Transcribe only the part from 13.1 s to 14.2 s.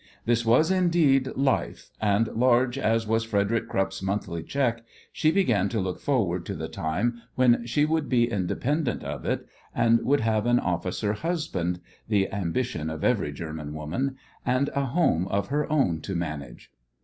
German woman